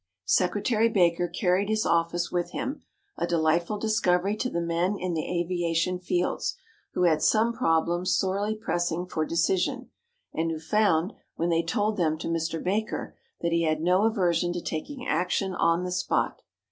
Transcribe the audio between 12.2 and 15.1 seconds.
Mr. Baker, that he had no aversion to taking